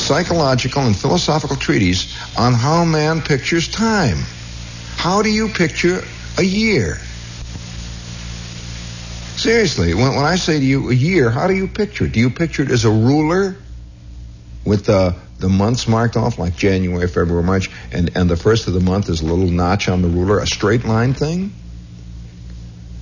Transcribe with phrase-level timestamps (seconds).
[0.00, 4.18] psychological and philosophical treatise on how man pictures time.
[4.96, 6.02] How do you picture
[6.38, 6.98] a year?
[9.36, 12.12] Seriously, when, when I say to you a year, how do you picture it?
[12.12, 13.56] Do you picture it as a ruler
[14.64, 18.74] with the the months marked off like January, February, March, and, and the first of
[18.74, 21.50] the month is a little notch on the ruler, a straight line thing?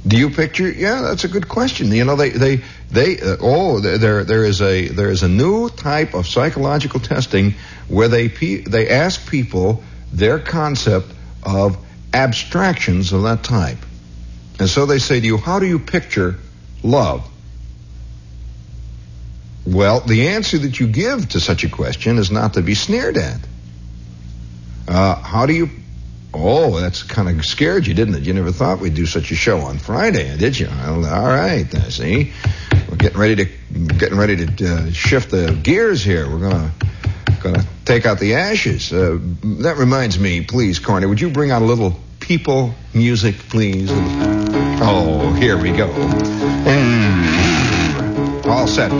[0.08, 0.70] Do you picture?
[0.70, 1.92] Yeah, that's a good question.
[1.92, 5.68] You know, they they they uh, oh there there is a there is a new
[5.68, 7.54] type of psychological testing
[7.88, 11.76] where they they ask people their concept of
[12.14, 13.78] abstractions of that type.
[14.58, 16.36] And so they say to you, how do you picture
[16.82, 17.28] love?
[19.66, 23.18] Well, the answer that you give to such a question is not to be sneered
[23.18, 23.40] at.
[24.88, 25.68] Uh, how do you?
[26.34, 28.22] Oh, that's kind of scared you, didn't it?
[28.24, 30.66] You never thought we'd do such a show on Friday, did you?
[30.66, 32.32] Well, all right, uh, see,
[32.88, 33.46] we're getting ready to
[33.94, 36.28] getting ready to uh, shift the gears here.
[36.28, 36.72] We're gonna
[37.42, 38.92] gonna take out the ashes.
[38.92, 39.18] Uh,
[39.62, 43.88] that reminds me, please, Corny, would you bring out a little people music, please?
[43.90, 45.88] Oh, here we go.
[46.66, 48.46] Mm.
[48.46, 48.90] All set.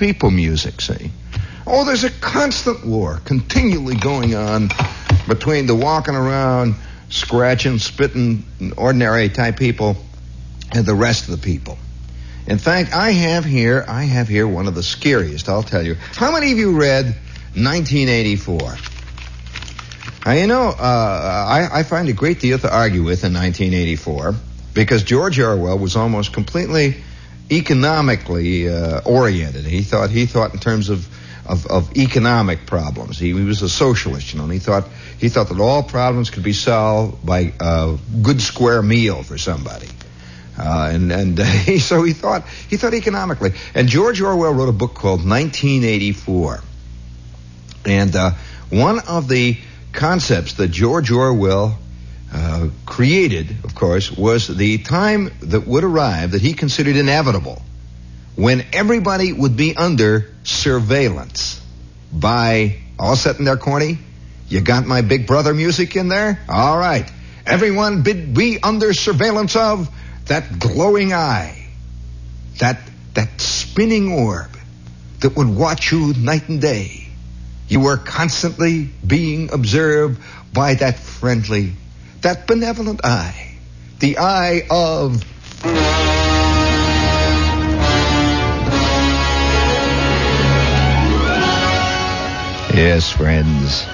[0.00, 1.10] People music, see.
[1.66, 4.70] Oh, there's a constant war continually going on
[5.28, 6.74] between the walking around,
[7.10, 8.44] scratching, spitting,
[8.76, 9.96] ordinary type people
[10.72, 11.78] and the rest of the people.
[12.46, 15.94] In fact, I have here, I have here one of the scariest, I'll tell you.
[15.94, 17.04] How many of you read
[17.54, 18.74] 1984?
[20.24, 24.34] Now, you know, uh, I, I find a great deal to argue with in 1984
[24.72, 26.96] because George Orwell was almost completely
[27.50, 29.64] economically uh, oriented.
[29.64, 31.08] He thought he thought in terms of
[31.46, 33.18] of, of economic problems.
[33.18, 34.84] He, he, was a socialist, you know, and he thought
[35.18, 39.88] he thought that all problems could be solved by a good square meal for somebody.
[40.58, 43.52] Uh, and and uh, he, so he thought he thought economically.
[43.74, 46.62] And George Orwell wrote a book called 1984.
[47.86, 48.32] And uh,
[48.68, 49.58] one of the
[49.92, 51.78] concepts that George Orwell
[52.32, 57.60] uh, created, of course, was the time that would arrive that he considered inevitable
[58.36, 61.60] when everybody would be under surveillance
[62.12, 63.98] by all set in there, corny.
[64.48, 66.40] You got my big brother music in there?
[66.48, 67.10] All right.
[67.46, 69.88] Everyone be under surveillance of
[70.26, 71.66] that glowing eye,
[72.58, 72.80] that,
[73.14, 74.56] that spinning orb
[75.20, 77.08] that would watch you night and day.
[77.68, 80.20] You were constantly being observed
[80.52, 81.74] by that friendly
[82.22, 83.54] that benevolent eye,
[83.98, 85.24] the eye of
[92.72, 93.84] Yes, friends.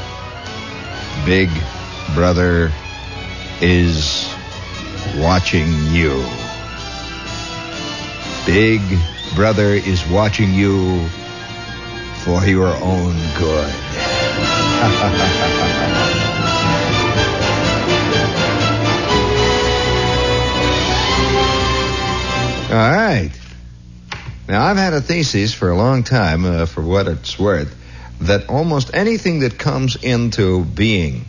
[1.24, 1.48] Big
[2.14, 2.70] Brother
[3.60, 4.32] is
[5.16, 6.24] watching you.
[8.46, 8.80] Big
[9.34, 11.08] Brother is watching you
[12.22, 13.74] for your own good.
[22.68, 23.30] All right.
[24.48, 27.72] Now, I've had a thesis for a long time, uh, for what it's worth,
[28.22, 31.26] that almost anything that comes into being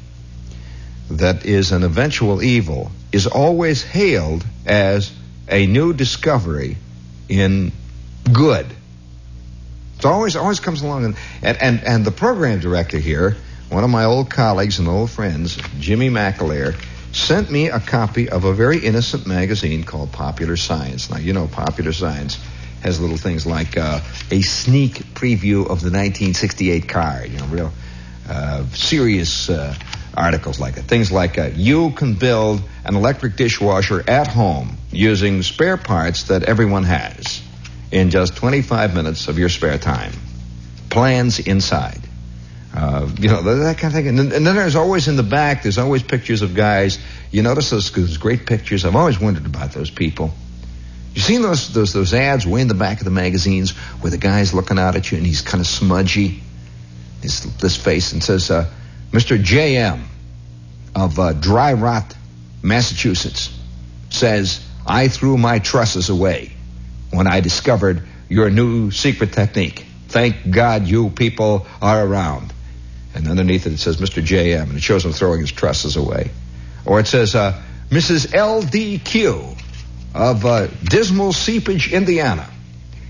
[1.12, 5.12] that is an eventual evil is always hailed as
[5.48, 6.76] a new discovery
[7.30, 7.72] in
[8.34, 8.66] good.
[10.00, 13.38] It always always comes along, and, and, and, and the program director here,
[13.70, 16.76] one of my old colleagues and old friends, Jimmy McAleer,
[17.18, 21.10] sent me a copy of a very innocent magazine called Popular Science.
[21.10, 22.40] Now, you know, Popular Science
[22.82, 24.02] has little things like uh,
[24.32, 27.72] a sneak preview of the 1968 car, you know, real
[28.30, 29.74] uh, serious uh,
[30.16, 30.84] articles like it.
[30.84, 36.44] Things like uh, you can build an electric dishwasher at home using spare parts that
[36.44, 37.42] everyone has
[37.92, 40.12] in just 25 minutes of your spare time.
[40.90, 42.07] Plans inside.
[42.76, 44.08] Uh, you know, that kind of thing.
[44.08, 47.00] And then, and then, there's always in the back, there's always pictures of guys.
[47.32, 48.86] You notice those, those great pictures.
[48.86, 50.32] I've always wondered about those people.
[51.14, 54.20] You seen those, those, those ads way in the back of the magazines where the
[54.20, 56.44] guy's looking out at you and he's kind of smudgy,
[57.22, 58.70] his, this face, and says, uh,
[59.12, 59.42] Mr.
[59.42, 60.04] J.M.
[60.96, 62.16] of uh, Dry Rot
[62.62, 63.58] Massachusetts,
[64.10, 66.52] says, I threw my trusses away
[67.12, 69.86] when I discovered your new secret technique.
[70.10, 72.54] Thank God you people are around.
[73.18, 74.24] And underneath it, it says Mr.
[74.24, 76.30] J.M., and it shows him throwing his trusses away.
[76.86, 78.34] Or it says uh, Mrs.
[78.34, 79.56] L.D.Q.
[80.14, 82.48] of uh, Dismal Seepage, Indiana,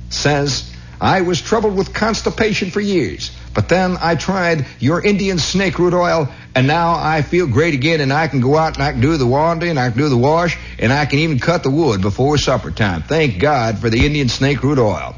[0.09, 3.31] says, I was troubled with constipation for years.
[3.53, 7.99] But then I tried your Indian snake root oil, and now I feel great again,
[7.99, 10.07] and I can go out and I can do the laundry, and I can do
[10.07, 13.01] the wash, and I can even cut the wood before supper time.
[13.01, 15.15] Thank God for the Indian snake root oil.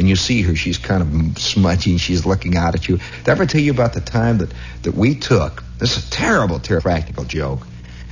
[0.00, 2.96] And you see her, she's kind of smudgy, she's looking out at you.
[2.96, 4.50] Did I ever tell you about the time that,
[4.84, 5.62] that we took?
[5.76, 7.66] This is a terrible, terrible practical joke.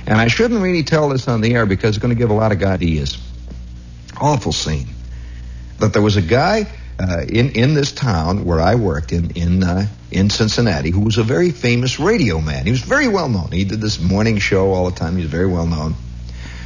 [0.05, 2.35] And I shouldn't really tell this on the air because it's going to give a
[2.35, 3.17] lot of ideas.
[4.21, 4.85] Awful scene.
[5.79, 6.67] That there was a guy
[6.99, 11.17] uh, in in this town where I worked in in uh, in Cincinnati, who was
[11.17, 12.65] a very famous radio man.
[12.65, 13.51] He was very well known.
[13.51, 15.15] He did this morning show all the time.
[15.15, 15.95] He was very well known.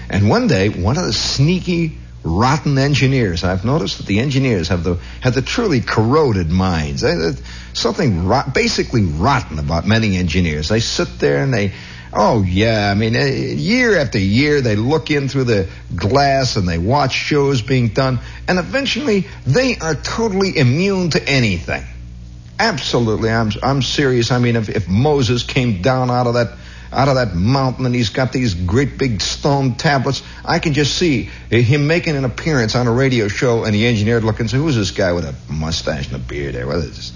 [0.10, 3.44] And one day, one of the sneaky, rotten engineers.
[3.44, 7.04] I've noticed that the engineers have the have the truly corroded minds.
[7.74, 10.70] Something rot, basically rotten about many engineers.
[10.70, 11.74] They sit there and they
[12.16, 16.68] Oh yeah, I mean, uh, year after year they look in through the glass and
[16.68, 21.84] they watch shows being done, and eventually they are totally immune to anything.
[22.60, 24.32] Absolutely, I'm I'm serious.
[24.32, 26.54] I mean, if, if Moses came down out of that
[26.94, 30.96] out of that mountain and he's got these great big stone tablets, I can just
[30.96, 34.50] see him making an appearance on a radio show, and the engineer would look and
[34.50, 36.68] say, "Who's this guy with a mustache and a beard there?
[36.68, 37.14] What is this?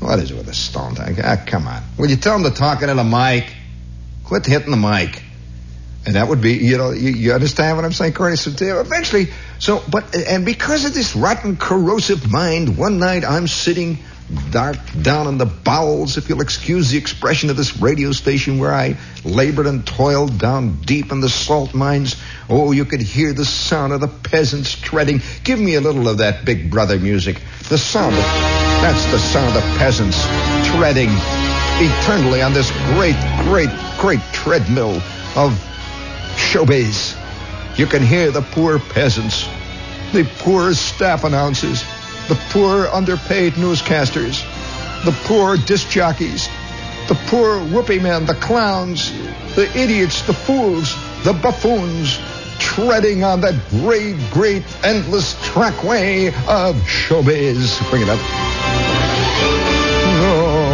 [0.00, 0.96] What is it with a stone?
[0.98, 1.82] Ah, come on!
[1.98, 3.46] Would you tell him to talk into the mic?"
[4.26, 5.22] Quit hitting the mic.
[6.04, 8.14] And that would be, you know, you, you understand what I'm saying?
[8.14, 13.98] So eventually, so, but, and because of this rotten, corrosive mind, one night I'm sitting
[14.50, 18.72] dark down in the bowels, if you'll excuse the expression of this radio station where
[18.72, 22.16] I labored and toiled down deep in the salt mines.
[22.48, 25.20] Oh, you could hear the sound of the peasants treading.
[25.44, 27.40] Give me a little of that big brother music.
[27.68, 28.22] The sound of,
[28.82, 30.20] that's the sound of peasants
[30.74, 31.10] treading
[31.78, 35.00] eternally on this great, great, great treadmill
[35.36, 35.52] of
[36.36, 37.16] showbiz.
[37.78, 39.46] You can hear the poor peasants,
[40.12, 41.84] the poor staff announcers,
[42.28, 44.42] the poor underpaid newscasters,
[45.04, 46.48] the poor disc jockeys,
[47.08, 49.12] the poor whoopee men, the clowns,
[49.54, 50.94] the idiots, the fools,
[51.24, 52.18] the buffoons,
[52.58, 57.78] treading on that great, great, endless trackway of showbiz.
[57.90, 58.18] Bring it up.
[60.18, 60.66] No,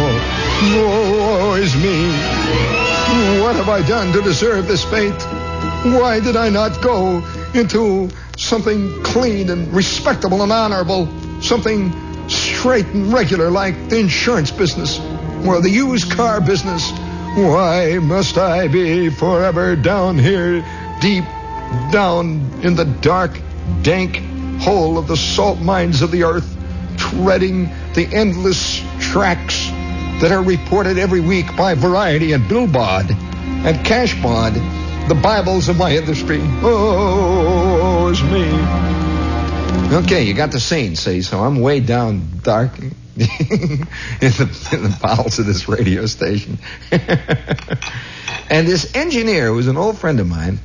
[0.73, 2.09] no, is me.
[3.41, 5.21] What have I done to deserve this fate?
[5.93, 7.23] Why did I not go
[7.53, 11.05] into something clean and respectable and honorable?
[11.43, 14.97] Something straight and regular like the insurance business
[15.45, 16.89] or the used car business?
[17.35, 20.63] Why must I be forever down here,
[21.01, 21.25] deep
[21.91, 23.37] down in the dark,
[23.81, 24.21] dank
[24.61, 26.47] hole of the salt mines of the earth,
[26.95, 29.67] treading the endless tracks
[30.21, 35.93] that are reported every week by Variety and Billboard and Cashbox, the Bibles of my
[35.93, 36.39] industry.
[36.61, 39.02] Oh, it's me.
[39.91, 44.97] Okay, you got the scene, see, so I'm way down dark in the, in the
[45.01, 46.57] bowels of this radio station.
[48.49, 50.59] and this engineer, who's an old friend of mine,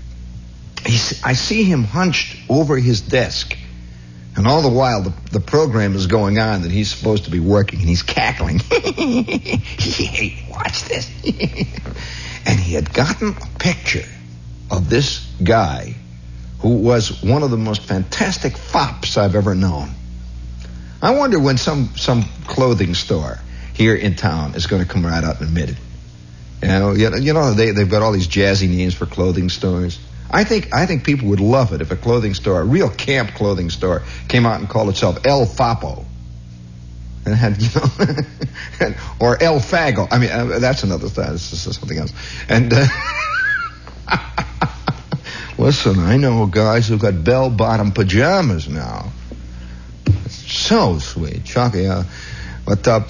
[0.86, 3.56] I see him hunched over his desk
[4.38, 7.40] and all the while, the, the program is going on that he's supposed to be
[7.40, 8.60] working, and he's cackling.
[10.48, 11.10] Watch this.
[12.46, 14.08] and he had gotten a picture
[14.70, 15.96] of this guy
[16.60, 19.90] who was one of the most fantastic fops I've ever known.
[21.00, 23.38] I wonder when some, some clothing store
[23.74, 25.76] here in town is going to come right out and admit it.
[26.62, 29.98] You know, you know they, they've got all these jazzy names for clothing stores.
[30.30, 33.30] I think I think people would love it if a clothing store, a real camp
[33.34, 36.04] clothing store, came out and called itself El Fapo.
[37.24, 37.62] And had,
[38.80, 40.08] you know, or El Fago.
[40.10, 41.30] I mean, uh, that's another thing.
[41.32, 42.12] This is something else.
[42.48, 42.86] And uh,
[45.68, 49.12] listen, I know guys who've got bell-bottom pajamas now.
[50.30, 51.86] So sweet, Chucky.
[51.86, 52.04] Uh,
[52.64, 53.00] but uh,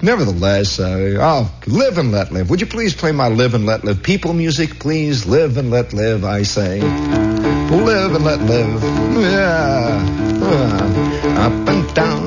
[0.00, 2.50] Nevertheless, uh, oh, live and let live.
[2.50, 5.24] Would you please play my live and let live people music, please?
[5.24, 6.82] Live and let live, I say.
[6.82, 8.82] Live and let live.
[9.22, 10.06] Yeah.
[10.42, 12.23] Uh, up and down,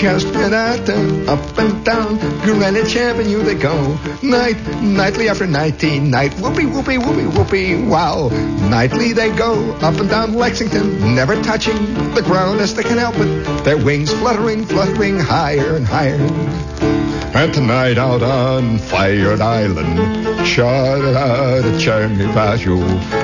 [0.00, 0.88] Chestnut
[1.28, 3.98] up and down, Greenwich Avenue they go.
[4.22, 6.32] Night, nightly after nighty night.
[6.40, 8.28] Whoopee, whoopee, whoopee, whoopee, wow.
[8.70, 11.76] Nightly they go, up and down Lexington, never touching
[12.14, 13.64] the ground as they can help it.
[13.64, 17.09] Their wings fluttering, fluttering higher and higher.
[17.32, 19.98] And tonight out on Fire Island,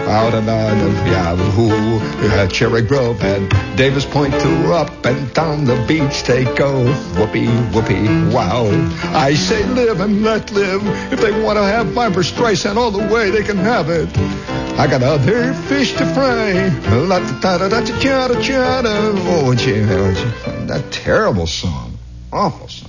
[0.08, 1.98] out and on Yahoo,
[2.28, 6.84] uh, Cherry Grove and Davis Point to up and down the beach they go.
[7.18, 8.66] Whoopee, whoopee, wow.
[9.12, 10.82] I say live and let live.
[11.12, 14.08] If they want to have Barbra Streisand all the way, they can have it.
[14.78, 16.68] I got other fish to fry.
[17.06, 19.12] La da da da da da da da.
[19.28, 19.52] Oh,
[20.68, 21.98] that terrible song,
[22.32, 22.85] awful song.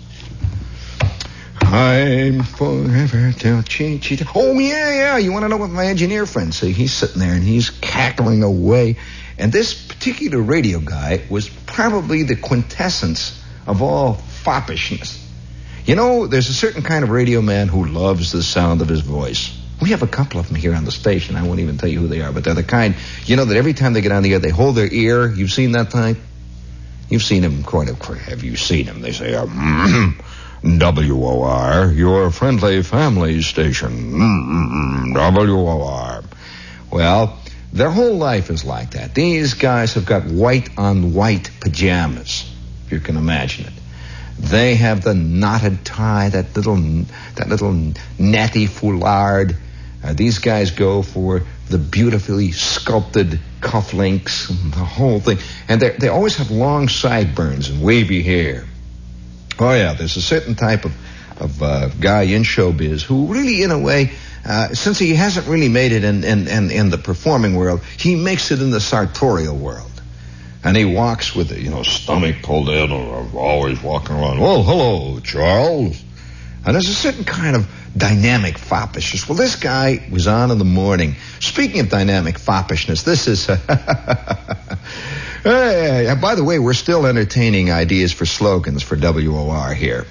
[1.77, 3.99] I'm forever till chi.
[4.33, 5.17] Oh yeah, yeah.
[5.17, 6.71] You want to know what my engineer friend say?
[6.71, 8.95] He's sitting there and he's cackling away.
[9.37, 15.23] And this particular radio guy was probably the quintessence of all foppishness.
[15.85, 19.01] You know, there's a certain kind of radio man who loves the sound of his
[19.01, 19.55] voice.
[19.79, 21.35] We have a couple of them here on the station.
[21.35, 23.55] I won't even tell you who they are, but they're the kind, you know, that
[23.55, 25.31] every time they get on the air, they hold their ear.
[25.31, 26.17] You've seen that type?
[27.07, 29.01] You've seen him, quite a Have you seen him?
[29.01, 30.19] They say, um,
[30.63, 35.13] WOR, your friendly family station.
[35.13, 36.23] WOR.
[36.91, 37.37] Well,
[37.73, 39.13] their whole life is like that.
[39.13, 42.51] These guys have got white on white pajamas,
[42.85, 43.73] if you can imagine it.
[44.39, 46.75] They have the knotted tie, that little,
[47.35, 49.55] that little natty foulard.
[50.03, 56.37] Uh, these guys go for the beautifully sculpted cufflinks, the whole thing, and they always
[56.37, 58.65] have long sideburns and wavy hair.
[59.59, 60.93] Oh yeah, there's a certain type of
[61.39, 64.11] of uh, guy in showbiz who really, in a way,
[64.45, 68.15] uh, since he hasn't really made it in, in, in, in, the performing world, he
[68.15, 69.91] makes it in the sartorial world.
[70.63, 74.39] And he walks with you know, stomach pulled in, or always walking around.
[74.39, 76.03] Oh, hello, Charles.
[76.65, 79.29] And there's a certain kind of dynamic foppishness.
[79.29, 81.15] Well, this guy was on in the morning.
[81.39, 83.47] Speaking of dynamic foppishness, this is.
[85.43, 90.05] Hey, by the way, we're still entertaining ideas for slogans for WOR here.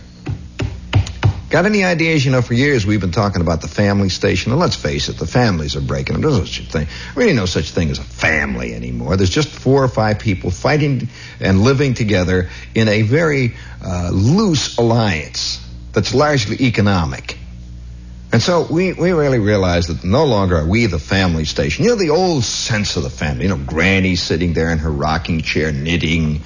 [1.48, 2.24] Got any ideas?
[2.24, 5.16] You know, for years we've been talking about the family station, and let's face it,
[5.16, 6.22] the families are breaking up.
[6.22, 6.88] There's no such thing.
[7.14, 9.16] Really, no such thing as a family anymore.
[9.16, 11.08] There's just four or five people fighting
[11.40, 13.54] and living together in a very
[13.84, 17.38] uh, loose alliance that's largely economic.
[18.36, 21.84] And so we, we really realized that no longer are we the family station.
[21.84, 23.44] You know, the old sense of the family.
[23.44, 26.42] You know, Granny sitting there in her rocking chair knitting,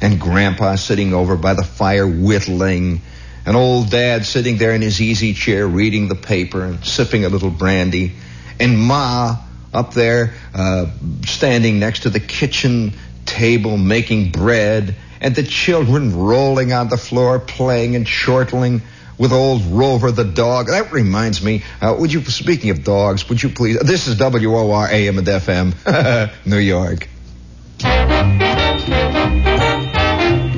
[0.00, 3.02] and Grandpa sitting over by the fire whittling,
[3.44, 7.28] and old Dad sitting there in his easy chair reading the paper and sipping a
[7.28, 8.12] little brandy,
[8.58, 9.36] and Ma
[9.74, 10.86] up there uh,
[11.26, 12.94] standing next to the kitchen
[13.26, 18.80] table making bread, and the children rolling on the floor playing and chortling
[19.18, 20.66] with old Rover the dog.
[20.66, 21.62] That reminds me.
[21.80, 23.78] Uh, would you, speaking of dogs, would you please?
[23.80, 27.08] This is WOR AM and FM, New York.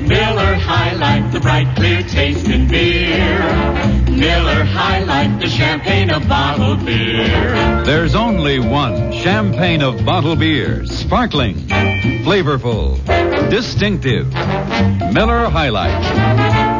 [0.07, 3.39] Miller High Life, the bright, clear taste in beer.
[4.09, 7.83] Miller High Life, the champagne of bottled beer.
[7.83, 11.55] There's only one champagne of bottled beer, sparkling,
[12.23, 12.97] flavorful,
[13.49, 14.31] distinctive.
[15.13, 16.76] Miller High Life.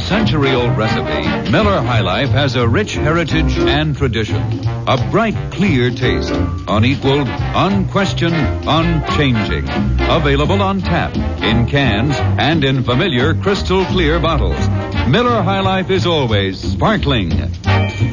[0.00, 4.42] Century old recipe, Miller High Life has a rich heritage and tradition.
[4.88, 6.32] A bright, clear taste,
[6.68, 8.34] unequaled, unquestioned,
[8.66, 9.68] unchanging.
[10.08, 14.68] Available on tap, in cans, and in familiar crystal clear bottles.
[15.08, 17.30] Miller High Life is always sparkling,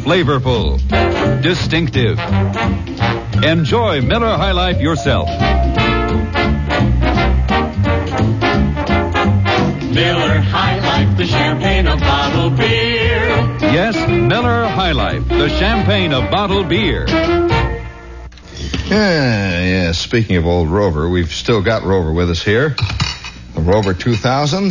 [0.04, 0.78] flavorful,
[1.42, 2.20] distinctive.
[3.44, 5.28] Enjoy Miller High Life yourself.
[9.98, 13.18] Miller High Life, the champagne of bottled beer.
[13.62, 17.08] Yes, Miller High Life, the champagne of bottled beer.
[18.86, 19.92] Yeah, yeah.
[19.94, 22.76] Speaking of old Rover, we've still got Rover with us here.
[23.56, 24.70] The Rover 2000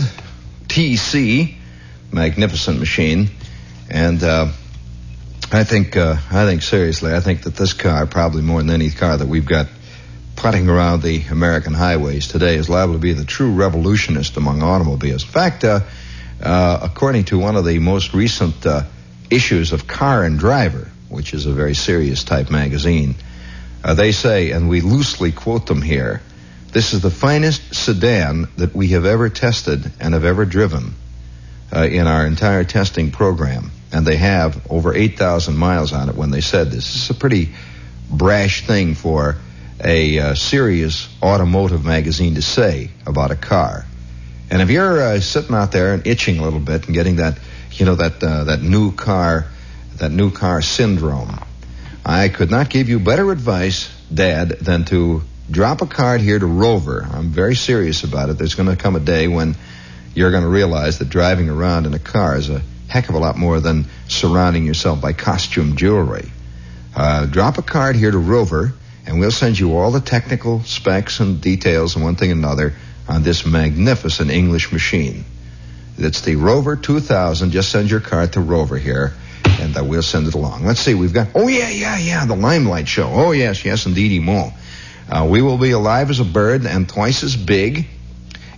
[0.68, 1.56] TC,
[2.12, 3.30] magnificent machine,
[3.90, 4.52] and uh,
[5.50, 8.92] I think uh, I think seriously, I think that this car, probably more than any
[8.92, 9.66] car that we've got
[10.36, 15.24] putting around the American highways today is liable to be the true revolutionist among automobiles.
[15.24, 15.80] In fact, uh,
[16.42, 18.82] uh, according to one of the most recent uh,
[19.30, 23.14] issues of Car and Driver, which is a very serious type magazine,
[23.82, 26.20] uh, they say, and we loosely quote them here,
[26.72, 30.94] this is the finest sedan that we have ever tested and have ever driven
[31.74, 33.70] uh, in our entire testing program.
[33.92, 36.92] And they have over 8,000 miles on it when they said this.
[36.92, 37.50] This is a pretty
[38.10, 39.36] brash thing for
[39.82, 43.84] a uh, serious automotive magazine to say about a car.
[44.50, 47.38] And if you're uh, sitting out there and itching a little bit and getting that,
[47.72, 49.46] you know, that uh, that new car,
[49.96, 51.38] that new car syndrome,
[52.04, 56.46] I could not give you better advice, Dad, than to drop a card here to
[56.46, 57.06] Rover.
[57.10, 58.38] I'm very serious about it.
[58.38, 59.56] There's going to come a day when
[60.14, 63.18] you're going to realize that driving around in a car is a heck of a
[63.18, 66.30] lot more than surrounding yourself by costume jewelry.
[66.94, 68.72] Uh, drop a card here to Rover,
[69.06, 72.74] and we'll send you all the technical specs and details and one thing and another
[73.08, 75.24] on this magnificent English machine.
[75.98, 77.52] It's the Rover 2000.
[77.52, 80.66] Just send your card to Rover here, and uh, we'll send it along.
[80.66, 80.94] Let's see.
[80.94, 81.28] We've got.
[81.34, 82.26] Oh yeah, yeah, yeah.
[82.26, 83.08] The Limelight Show.
[83.10, 84.22] Oh yes, yes, indeed.
[85.08, 87.86] Uh, we will be alive as a bird and twice as big,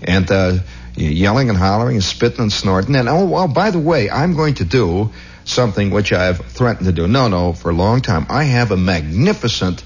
[0.02, 0.58] and uh,
[0.96, 2.96] yelling and hollering and spitting and snorting.
[2.96, 5.10] And oh, well, by the way, I'm going to do
[5.44, 7.06] something which I've threatened to do.
[7.06, 8.26] No, no, for a long time.
[8.28, 9.84] I have a magnificent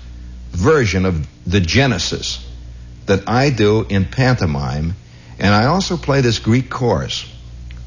[0.52, 2.46] version of the Genesis
[3.06, 4.94] that I do in pantomime,
[5.38, 7.28] and I also play this Greek chorus.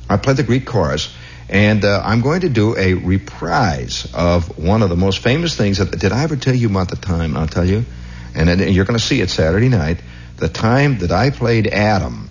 [0.10, 1.14] I play the Greek chorus,
[1.48, 5.78] and uh, I'm going to do a reprise of one of the most famous things.
[5.78, 7.38] That, did I ever tell you about the time?
[7.38, 7.86] I'll tell you,
[8.36, 10.02] and, and you're going to see it Saturday night.
[10.38, 12.30] The time that I played Adam.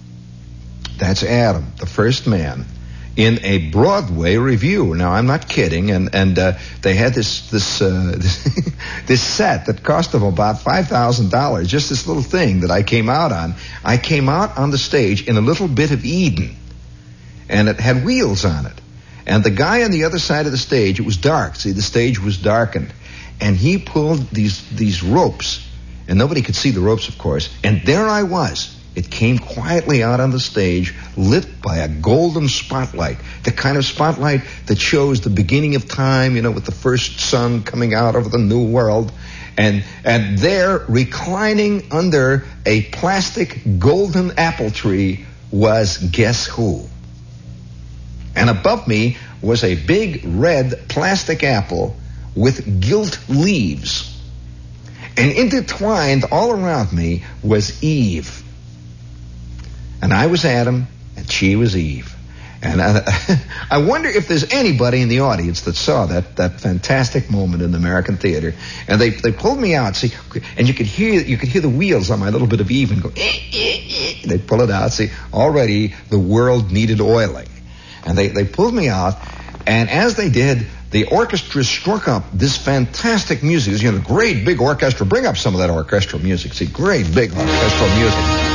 [0.98, 2.66] That's Adam, the first man,
[3.16, 4.94] in a Broadway review.
[4.94, 8.12] Now I'm not kidding, and and uh, they had this this uh,
[9.06, 11.68] this set that cost them about five thousand dollars.
[11.68, 13.54] Just this little thing that I came out on.
[13.84, 16.56] I came out on the stage in a little bit of Eden
[17.48, 18.80] and it had wheels on it.
[19.26, 21.56] And the guy on the other side of the stage, it was dark.
[21.56, 22.92] See, the stage was darkened.
[23.40, 25.66] And he pulled these, these ropes,
[26.06, 27.54] and nobody could see the ropes, of course.
[27.64, 28.78] And there I was.
[28.94, 33.18] It came quietly out on the stage, lit by a golden spotlight.
[33.42, 37.18] The kind of spotlight that shows the beginning of time, you know, with the first
[37.18, 39.10] sun coming out of the new world.
[39.56, 46.86] And, and there, reclining under a plastic golden apple tree, was guess who?
[48.36, 51.96] And above me was a big red plastic apple
[52.34, 54.10] with gilt leaves.
[55.16, 58.43] And intertwined all around me was Eve.
[60.04, 62.14] And I was Adam, and she was Eve.
[62.60, 67.30] And I, I, wonder if there's anybody in the audience that saw that, that fantastic
[67.30, 68.52] moment in the American theater.
[68.86, 70.12] And they, they pulled me out, see,
[70.58, 72.92] and you could hear you could hear the wheels on my little bit of Eve
[72.92, 73.08] and go.
[73.16, 74.14] Eh, eh, eh.
[74.26, 74.92] They pull it out.
[74.92, 77.48] See, already the world needed oiling.
[78.04, 79.14] And they, they pulled me out,
[79.66, 83.80] and as they did, the orchestra struck up this fantastic music.
[83.80, 85.06] You know, great big orchestra.
[85.06, 86.52] Bring up some of that orchestral music.
[86.52, 88.53] See, great big orchestral music.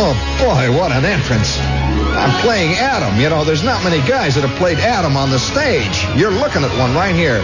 [0.00, 1.58] Oh boy, what an entrance.
[1.60, 3.20] I'm playing Adam.
[3.20, 6.06] You know, there's not many guys that have played Adam on the stage.
[6.16, 7.42] You're looking at one right here.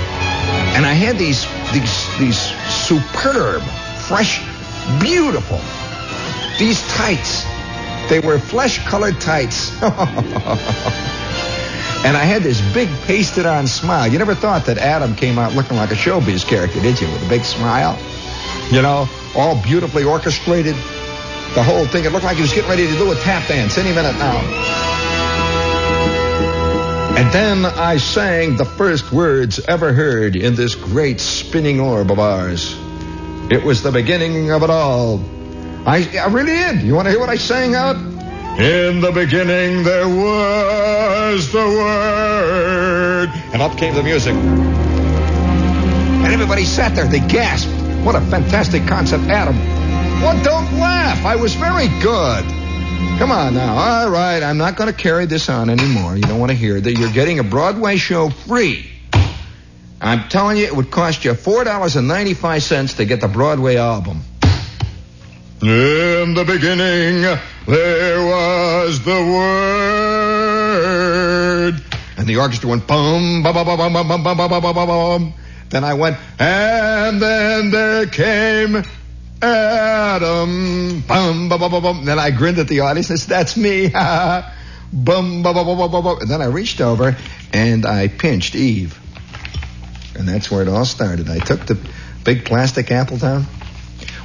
[0.76, 2.38] And I had these these these
[2.70, 3.62] superb,
[4.06, 4.40] fresh,
[5.00, 5.60] beautiful,
[6.58, 7.44] these tights
[8.08, 9.70] they were flesh-colored tights.
[9.82, 9.92] and
[12.16, 14.06] I had this big pasted-on smile.
[14.12, 17.06] You never thought that Adam came out looking like a showbiz character, did you?
[17.08, 17.98] With a big smile.
[18.70, 20.76] You know, all beautifully orchestrated.
[21.54, 22.04] The whole thing.
[22.04, 24.40] It looked like he was getting ready to do a tap dance any minute now.
[27.16, 32.18] And then I sang the first words ever heard in this great spinning orb of
[32.18, 32.76] ours.
[33.52, 35.22] It was the beginning of it all.
[35.86, 36.82] I, I really did.
[36.82, 37.94] You want to hear what I sang out?
[38.58, 43.28] In the beginning there was the Word.
[43.52, 44.34] And up came the music.
[44.34, 47.06] And everybody sat there.
[47.06, 47.70] They gasped.
[48.04, 49.83] What a fantastic concept, Adam.
[50.22, 51.24] Well, don't laugh.
[51.24, 52.44] I was very good.
[53.18, 53.76] Come on now.
[53.76, 56.16] All right, I'm not going to carry this on anymore.
[56.16, 58.90] You don't want to hear that you're getting a Broadway show free.
[60.00, 64.22] I'm telling you, it would cost you $4.95 to get the Broadway album.
[65.62, 67.22] In the beginning,
[67.66, 70.54] there was the Word.
[72.18, 75.34] And the orchestra went bum, bum, bum, bum, bum, bum, bum, bum, bum, bum, bum.
[75.70, 78.82] Then I went, and then there came
[79.44, 81.00] Adam.
[81.06, 82.04] Bum, bum, bum, bum, bum.
[82.04, 83.88] Then I grinned at the audience and said, that's me.
[83.88, 84.52] bum,
[84.92, 86.18] bum, bum, bum, bum, bum.
[86.20, 87.16] And then I reached over
[87.52, 88.98] and I pinched Eve.
[90.16, 91.28] And that's where it all started.
[91.28, 91.78] I took the
[92.24, 93.46] big plastic apple down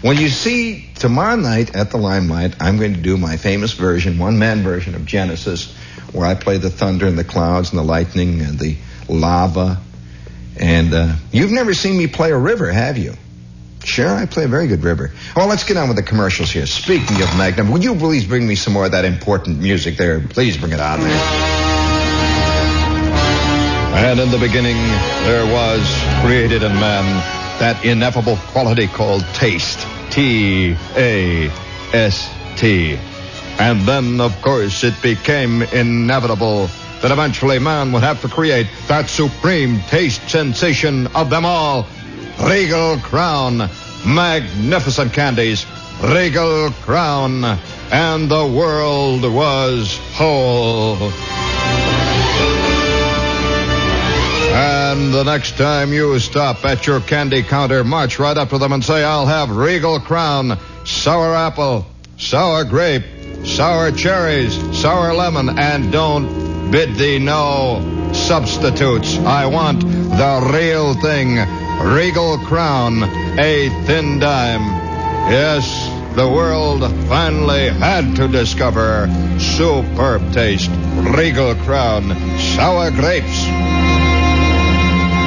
[0.01, 4.17] when you see tomorrow night at the Limelight, I'm going to do my famous version,
[4.17, 5.75] one man version of Genesis,
[6.13, 8.77] where I play the thunder and the clouds and the lightning and the
[9.09, 9.81] lava.
[10.57, 13.15] And uh, you've never seen me play a river, have you?
[13.83, 15.11] Sure, I play a very good river.
[15.35, 16.65] Well, let's get on with the commercials here.
[16.65, 20.19] Speaking of Magnum, would you please bring me some more of that important music there?
[20.19, 21.23] Please bring it on there.
[24.05, 24.77] And in the beginning,
[25.25, 25.81] there was
[26.21, 27.03] created in man
[27.59, 29.85] that ineffable quality called taste.
[30.11, 31.49] T A
[31.93, 32.97] S T.
[33.59, 36.69] And then, of course, it became inevitable
[37.01, 41.87] that eventually man would have to create that supreme taste sensation of them all
[42.43, 43.69] Regal Crown.
[44.05, 45.65] magnificent candies,
[46.01, 47.43] Regal Crown,
[47.91, 51.11] and the world was whole.
[54.51, 58.71] And the next time you stop at your candy counter, march right up to them
[58.71, 61.85] and say, I'll have Regal Crown, sour apple,
[62.17, 63.03] sour grape,
[63.45, 69.17] sour cherries, sour lemon, and don't bid thee no substitutes.
[69.17, 71.37] I want the real thing,
[71.81, 73.03] Regal Crown,
[73.39, 74.61] a thin dime.
[75.31, 79.07] Yes, the world finally had to discover
[79.39, 80.69] superb taste,
[81.15, 83.45] Regal Crown, sour grapes.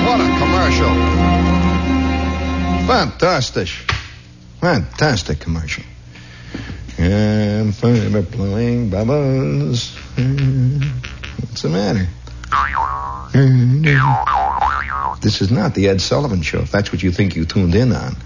[0.05, 0.95] What a commercial.
[2.87, 3.69] Fantastic.
[4.61, 5.85] Fantastic commercial.
[6.99, 9.97] I'm blowing bubbles.
[10.17, 10.83] Hmm,
[11.41, 12.07] what's the matter?
[13.33, 14.52] Hmm, hmm.
[15.23, 17.93] This is not the Ed Sullivan Show, if that's what you think you tuned in
[17.93, 18.17] on.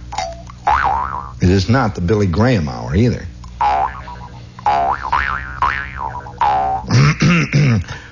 [1.42, 3.26] It is not the Billy Graham Hour either.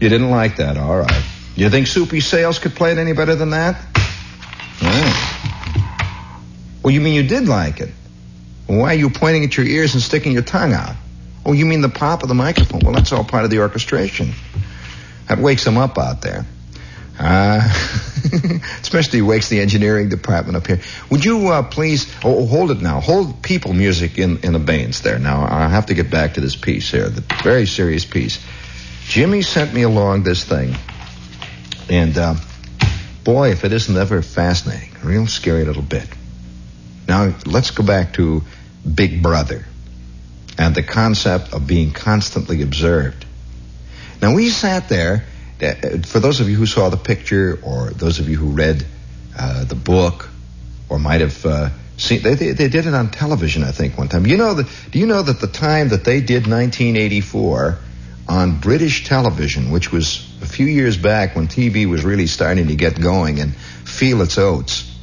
[0.00, 1.24] You didn't like that, all right.
[1.56, 3.84] You think Soupy Sales could play it any better than that?
[4.80, 5.28] Oh.
[6.82, 7.90] Well, you mean you did like it?
[8.68, 10.94] Why are you pointing at your ears and sticking your tongue out?
[11.44, 12.80] Oh, you mean the pop of the microphone?
[12.84, 14.32] Well, that's all part of the orchestration.
[15.28, 16.46] That wakes them up out there.
[17.18, 17.60] Uh,
[18.80, 20.80] especially wakes the engineering department up here.
[21.10, 23.00] Would you uh, please oh, hold it now?
[23.00, 25.18] Hold people music in in abeyance there.
[25.18, 28.38] Now I have to get back to this piece here, the very serious piece.
[29.08, 30.76] Jimmy sent me along this thing,
[31.88, 32.34] and uh,
[33.24, 36.06] boy, if it isn't ever fascinating, a real scary little bit.
[37.08, 38.42] Now let's go back to
[38.94, 39.64] Big Brother
[40.58, 43.24] and the concept of being constantly observed.
[44.20, 45.24] Now we sat there
[45.62, 45.72] uh,
[46.04, 48.84] for those of you who saw the picture, or those of you who read
[49.38, 50.28] uh, the book,
[50.90, 54.08] or might have uh, seen, they, they, they did it on television, I think, one
[54.08, 54.26] time.
[54.26, 54.66] You know that?
[54.90, 57.78] Do you know that the time that they did 1984
[58.28, 62.76] on British television, which was a few years back when TV was really starting to
[62.76, 64.94] get going and feel its oats,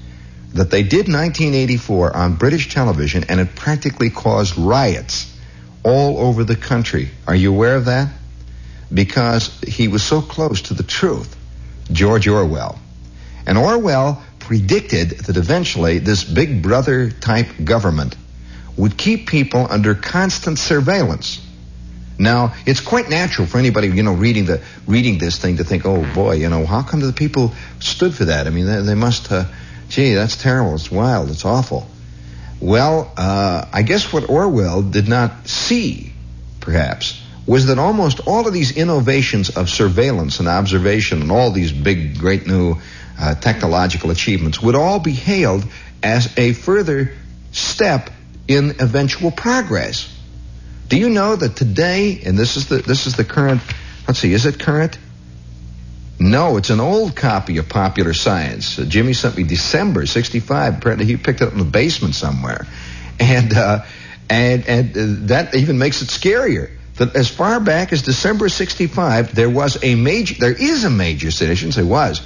[0.54, 5.32] that they did 1984 on British television, and it practically caused riots
[5.84, 7.10] all over the country.
[7.28, 8.10] Are you aware of that?
[8.94, 11.36] because he was so close to the truth,
[11.92, 12.80] George Orwell.
[13.46, 18.16] And Orwell predicted that eventually this big brother type government
[18.78, 21.45] would keep people under constant surveillance.
[22.18, 25.86] Now, it's quite natural for anybody, you know, reading the reading this thing to think,
[25.86, 28.48] oh boy, you know, how come the people stood for that?
[28.48, 29.46] I mean, they, they must, uh,
[29.90, 30.76] gee, that's terrible.
[30.76, 31.30] It's wild.
[31.30, 31.88] It's awful.
[32.62, 36.14] Well, uh, I guess what Orwell did not see,
[36.62, 41.72] perhaps, was that almost all of these innovations of surveillance and observation and all these
[41.72, 42.78] big, great new
[43.20, 45.66] uh, technological achievements would all be hailed
[46.02, 47.12] as a further
[47.52, 48.10] step
[48.48, 50.12] in eventual progress.
[50.88, 53.62] Do you know that today, and this is the this is the current,
[54.08, 54.98] let's see, is it current?
[56.20, 58.80] No, it's an old copy of Popular Science.
[58.80, 60.78] Uh, Jimmy sent me December '65.
[60.78, 62.68] Apparently, he picked it up in the basement somewhere,
[63.20, 63.86] and uh,
[64.30, 69.36] and and uh, that even makes it scarier that as far back as December 65,
[69.36, 72.22] there was a major, there is a major city, I shouldn't say was,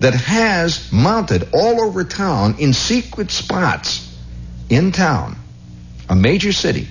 [0.00, 4.10] that has mounted all over town in secret spots
[4.70, 5.36] in town.
[6.08, 6.88] A major city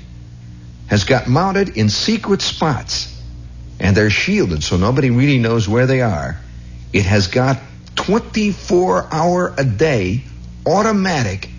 [0.88, 3.10] has got mounted in secret spots
[3.80, 6.38] and they're shielded so nobody really knows where they are.
[6.92, 7.60] It has got
[7.96, 10.24] 24 hour a day
[10.66, 11.50] automatic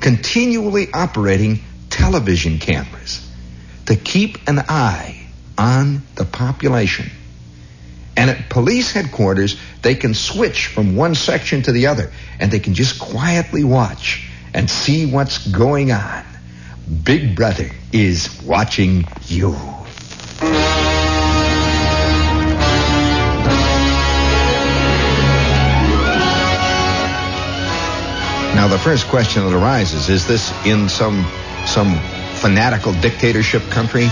[0.00, 1.60] continually operating
[1.90, 3.28] television cameras
[3.86, 7.10] to keep an eye on the population.
[8.16, 12.58] And at police headquarters, they can switch from one section to the other and they
[12.58, 16.24] can just quietly watch and see what's going on.
[16.88, 19.52] Big Brother is watching you.
[28.54, 31.26] Now, the first question that arises is this in some,
[31.66, 31.98] some
[32.36, 34.08] fanatical dictatorship country?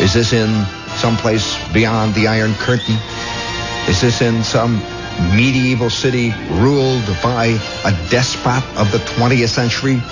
[0.00, 0.64] Is this in
[0.96, 2.96] some place beyond the Iron Curtain?
[3.86, 4.78] Is this in some
[5.36, 10.02] medieval city ruled by a despot of the 20th century?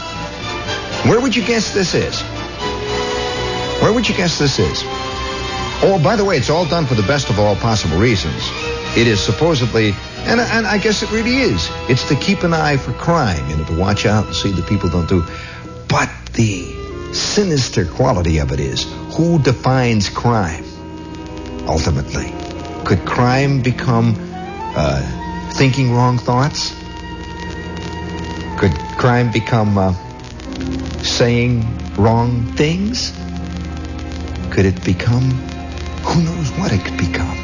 [1.06, 2.22] Where would you guess this is?
[3.82, 4.82] Where would you guess this is?
[5.82, 8.42] Oh, by the way, it's all done for the best of all possible reasons.
[8.96, 12.78] It is supposedly, and, and I guess it really is, it's to keep an eye
[12.78, 15.22] for crime, you know, to watch out and see that people don't do.
[15.88, 20.64] But the sinister quality of it is, who defines crime?
[21.68, 22.32] Ultimately,
[22.86, 24.14] could crime become
[24.74, 26.74] uh, thinking wrong thoughts?
[28.58, 29.92] Could crime become uh,
[31.04, 31.64] saying
[31.96, 33.12] wrong things?
[34.50, 35.30] Could it become?
[36.02, 37.36] Who knows what it could become?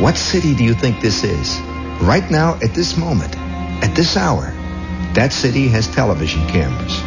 [0.00, 1.60] What city do you think this is?
[2.02, 3.36] Right now, at this moment,
[3.84, 4.50] at this hour,
[5.14, 7.00] that city has television cameras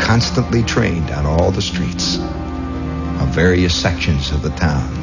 [0.00, 4.96] constantly trained on all the streets of various sections of the town.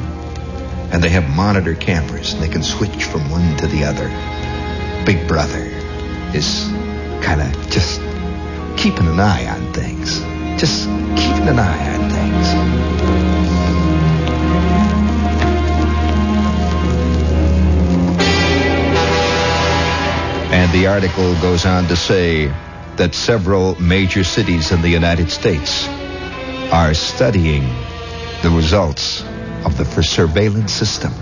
[0.90, 4.08] And they have monitor cameras and they can switch from one to the other.
[5.04, 5.70] Big Brother
[6.34, 6.64] is
[7.22, 8.00] kind of just
[8.78, 10.20] keeping an eye on things.
[10.60, 10.84] Just
[11.16, 12.46] keeping an eye on things.
[20.52, 22.46] And the article goes on to say
[22.96, 25.88] that several major cities in the United States
[26.72, 27.62] are studying
[28.42, 29.22] the results
[29.64, 31.12] of the surveillance system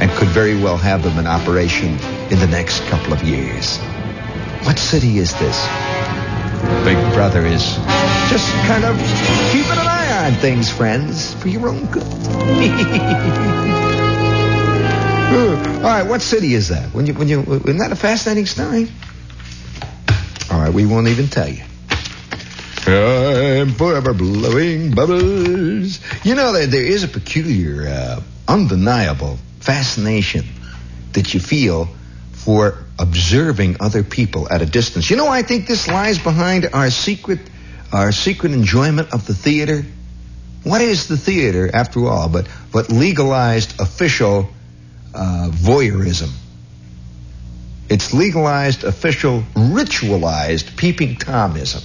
[0.00, 1.98] and could very well have them in operation
[2.32, 3.78] in the next couple of years.
[4.64, 6.19] What city is this?
[6.84, 7.76] Big Brother is
[8.28, 8.96] just kind of
[9.50, 12.02] keeping an eye on things, friends, for your own good.
[15.80, 16.92] All right, what city is that?
[16.92, 18.88] When you, when you, isn't that a fascinating story?
[20.50, 21.62] All right, we won't even tell you.
[22.86, 26.00] I'm forever blowing bubbles.
[26.24, 30.44] You know, there, there is a peculiar, uh, undeniable fascination
[31.12, 31.88] that you feel
[32.44, 35.10] for observing other people at a distance.
[35.10, 37.40] You know, I think this lies behind our secret,
[37.92, 39.84] our secret enjoyment of the theater.
[40.64, 44.48] What is the theater, after all, but but legalized official
[45.14, 46.30] uh, voyeurism?
[47.90, 51.82] It's legalized, official, ritualized peeping tomism.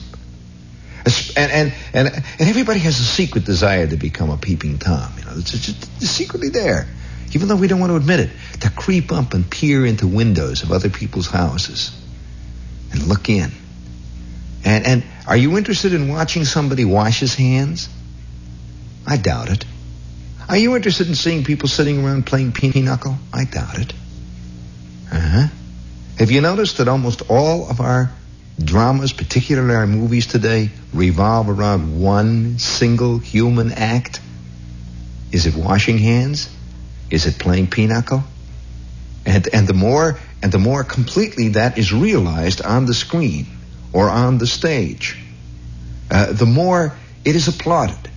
[1.36, 2.08] And, and, and,
[2.40, 5.12] and everybody has a secret desire to become a peeping Tom.
[5.18, 6.88] You know, it's, just, it's secretly there,
[7.34, 8.30] even though we don't want to admit it,
[8.62, 11.92] to creep up and peer into windows of other people's houses
[12.92, 13.52] and look in.
[14.64, 17.90] And, and are you interested in watching somebody wash his hands?
[19.06, 19.66] I doubt it.
[20.48, 23.18] Are you interested in seeing people sitting around playing pinochle?
[23.34, 23.94] I doubt it.
[25.12, 25.48] Uh huh.
[26.18, 28.12] Have you noticed that almost all of our
[28.64, 34.22] dramas, particularly our movies today, revolve around one single human act?
[35.32, 36.50] Is it washing hands?
[37.10, 38.24] Is it playing pinochle?
[39.26, 43.48] And, and the more and the more completely that is realized on the screen
[43.94, 45.18] or on the stage,
[46.12, 48.12] uh, the more it is applauded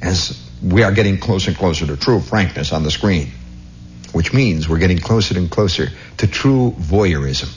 [0.00, 3.30] as we are getting closer and closer to true frankness on the screen,
[4.12, 7.52] which means we're getting closer and closer to true voyeurism.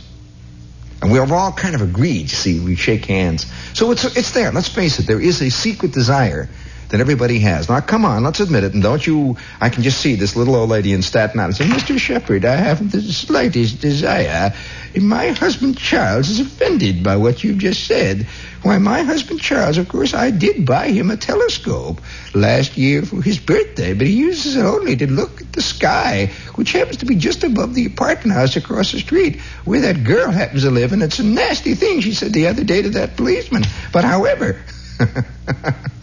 [1.02, 3.46] And we've all kind of agreed, see, we shake hands.
[3.74, 4.52] So it's, it's there.
[4.52, 5.08] Let's face it.
[5.08, 6.50] There is a secret desire
[6.90, 7.70] that everybody has.
[7.70, 8.74] Now, come on, let's admit it.
[8.74, 11.72] And don't you, I can just see this little old lady in Staten Island saying,
[11.72, 11.98] Mr.
[11.98, 14.54] Shepherd, I haven't the slightest desire.
[15.00, 18.26] My husband Charles is offended by what you've just said.
[18.64, 22.02] Why, my husband Charles, of course, I did buy him a telescope
[22.34, 26.32] last year for his birthday, but he uses it only to look at the sky,
[26.56, 30.32] which happens to be just above the apartment house across the street where that girl
[30.32, 30.92] happens to live.
[30.92, 33.64] And it's a nasty thing, she said the other day to that policeman.
[33.94, 34.60] But however,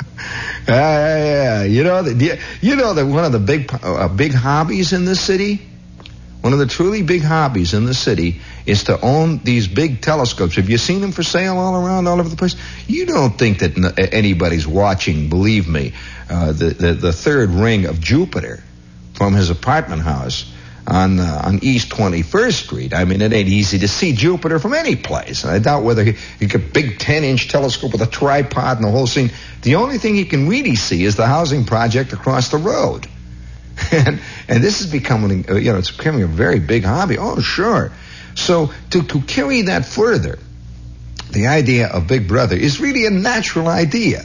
[0.68, 4.92] Uh, yeah, you know that you know that one of the big uh, big hobbies
[4.92, 5.60] in this city,
[6.40, 10.56] one of the truly big hobbies in the city is to own these big telescopes.
[10.56, 12.56] Have you seen them for sale all around, all over the place?
[12.88, 15.28] You don't think that n- anybody's watching?
[15.28, 15.92] Believe me,
[16.28, 18.60] uh, the, the the third ring of Jupiter
[19.14, 20.52] from his apartment house
[20.86, 22.94] on uh, on East 21st Street.
[22.94, 25.44] I mean, it ain't easy to see Jupiter from any place.
[25.44, 28.86] And I doubt whether he, he a big 10 inch telescope with a tripod and
[28.86, 29.30] the whole scene.
[29.62, 33.06] The only thing he can really see is the housing project across the road.
[33.92, 37.18] and and this is becoming, uh, you know, it's becoming a very big hobby.
[37.18, 37.92] Oh, sure.
[38.34, 40.38] So to to carry that further,
[41.30, 44.24] the idea of Big Brother is really a natural idea.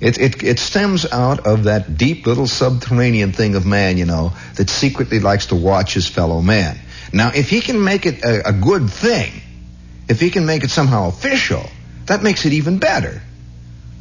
[0.00, 4.32] It, it, it stems out of that deep little subterranean thing of man, you know,
[4.56, 6.78] that secretly likes to watch his fellow man.
[7.12, 9.32] Now, if he can make it a, a good thing,
[10.08, 11.64] if he can make it somehow official,
[12.06, 13.22] that makes it even better.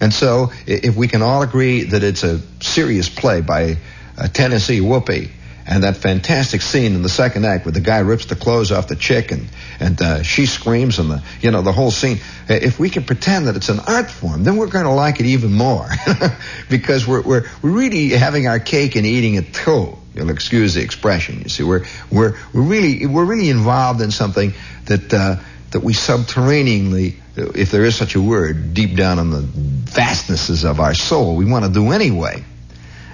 [0.02, 3.78] And so, if we can all agree that it's a serious play by
[4.18, 5.30] uh, Tennessee Whoopi,
[5.66, 8.88] and that fantastic scene in the second act where the guy rips the clothes off
[8.88, 9.48] the chick and
[9.80, 12.18] and uh, she screams and the you know the whole scene.
[12.50, 15.20] Uh, if we can pretend that it's an art form, then we're going to like
[15.20, 15.88] it even more
[16.70, 19.98] because we're we're we're really having our cake and eating it too.
[20.14, 21.42] You'll excuse the expression.
[21.42, 24.54] You see, we're we're we're really we're really involved in something
[24.86, 25.38] that uh,
[25.72, 30.80] that we subterraneanly, if there is such a word, deep down in the vastnesses of
[30.80, 32.44] our soul, we want to do anyway.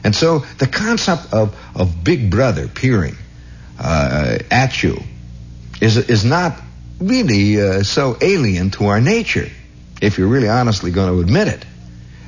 [0.04, 3.16] And so the concept of, of Big Brother peering
[3.80, 5.02] uh, at you
[5.82, 6.60] is, is not
[7.00, 9.50] really uh, so alien to our nature,
[10.02, 11.66] if you're really honestly going to admit it.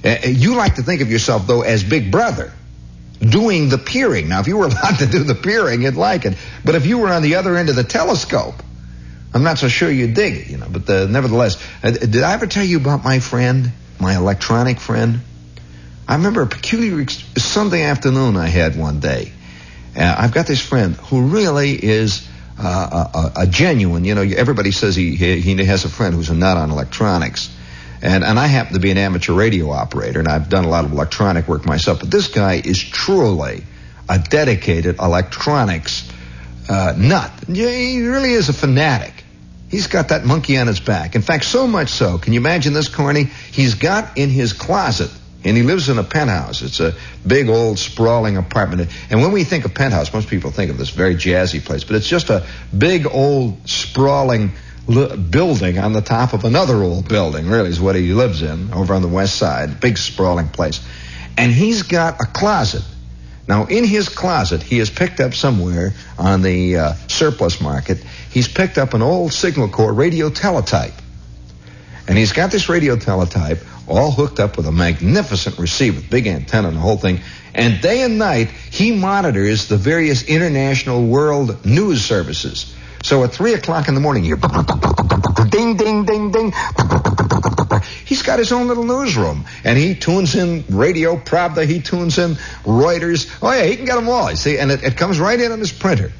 [0.03, 2.51] Uh, you like to think of yourself, though, as Big Brother
[3.19, 4.29] doing the peering.
[4.29, 6.37] Now, if you were allowed to do the peering, you'd like it.
[6.65, 8.55] But if you were on the other end of the telescope,
[9.33, 10.67] I'm not so sure you'd dig it, you know.
[10.69, 15.21] But uh, nevertheless, uh, did I ever tell you about my friend, my electronic friend?
[16.11, 19.31] I remember a peculiar Sunday afternoon I had one day.
[19.95, 22.27] Uh, I've got this friend who really is
[22.59, 26.35] uh, a, a, genuine, you know, everybody says he, he has a friend who's a
[26.35, 27.49] nut on electronics.
[28.01, 30.83] And, and I happen to be an amateur radio operator, and I've done a lot
[30.83, 32.01] of electronic work myself.
[32.01, 33.63] But this guy is truly
[34.09, 36.11] a dedicated electronics
[36.67, 37.31] uh, nut.
[37.47, 39.13] He really is a fanatic.
[39.69, 41.15] He's got that monkey on his back.
[41.15, 43.23] In fact, so much so, can you imagine this, Corny?
[43.23, 45.09] He's got in his closet
[45.43, 46.61] and he lives in a penthouse.
[46.61, 48.91] It's a big old sprawling apartment.
[49.09, 51.95] And when we think of penthouse, most people think of this very jazzy place, but
[51.95, 54.51] it's just a big old sprawling
[54.87, 58.93] building on the top of another old building, really is what he lives in over
[58.93, 59.79] on the west side.
[59.79, 60.85] Big sprawling place.
[61.37, 62.83] And he's got a closet.
[63.47, 67.97] Now, in his closet, he has picked up somewhere on the uh, surplus market,
[68.31, 70.93] he's picked up an old Signal Corps radio teletype.
[72.07, 76.69] And he's got this radio teletype all hooked up with a magnificent receiver, big antenna
[76.69, 77.19] and the whole thing.
[77.53, 82.75] And day and night, he monitors the various international world news services.
[83.03, 84.37] So at 3 o'clock in the morning, you
[85.49, 86.53] ding, ding, ding, ding.
[88.05, 89.45] He's got his own little newsroom.
[89.63, 93.39] And he tunes in Radio Pravda, he tunes in Reuters.
[93.41, 94.29] Oh, yeah, he can get them all.
[94.29, 96.11] You see, and it, it comes right in on his printer.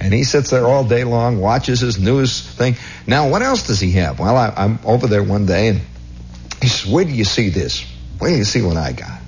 [0.00, 2.76] And he sits there all day long, watches his news thing.
[3.06, 4.20] Now, what else does he have?
[4.20, 5.80] Well, I, I'm over there one day, and
[6.60, 7.84] he says, Where do you see this?
[8.18, 9.20] Where do you see what I got?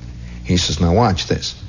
[0.45, 1.61] He says, Now watch this.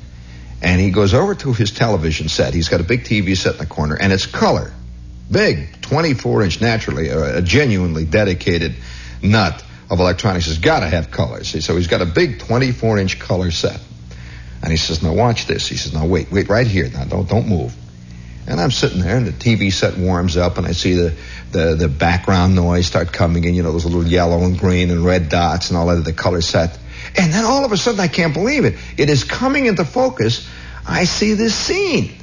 [0.61, 2.53] And he goes over to his television set.
[2.53, 4.71] He's got a big TV set in the corner, and it's color.
[5.29, 8.75] Big, 24 inch, naturally, a, a genuinely dedicated
[9.23, 11.63] nut of electronics has got to have colors.
[11.63, 13.79] So he's got a big 24 inch color set.
[14.61, 15.67] And he says, Now watch this.
[15.67, 16.89] He says, Now wait, wait right here.
[16.89, 17.75] Now don't, don't move.
[18.47, 21.13] And I'm sitting there, and the TV set warms up, and I see the,
[21.51, 25.05] the, the background noise start coming in, you know, those little yellow and green and
[25.05, 26.77] red dots and all that, the color set.
[27.17, 28.75] And then all of a sudden, I can't believe it.
[28.97, 30.47] It is coming into focus.
[30.87, 32.15] I see this scene.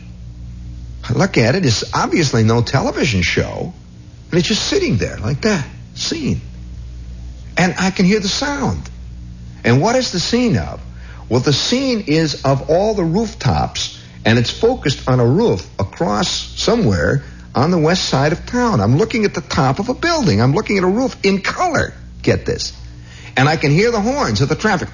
[1.09, 1.65] I look at it.
[1.65, 3.73] It's obviously no television show.
[4.31, 6.41] And it's just sitting there like that, scene.
[7.57, 8.89] And I can hear the sound.
[9.65, 10.81] And what is the scene of?
[11.29, 16.29] Well, the scene is of all the rooftops and it's focused on a roof across
[16.29, 18.81] somewhere on the west side of town.
[18.81, 20.41] I'm looking at the top of a building.
[20.41, 21.95] I'm looking at a roof in color.
[22.23, 22.73] Get this.
[23.37, 24.89] And I can hear the horns of the traffic.